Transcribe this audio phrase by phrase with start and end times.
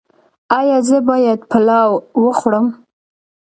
[0.59, 1.91] ایا زه باید پلاو
[2.23, 2.67] وخورم؟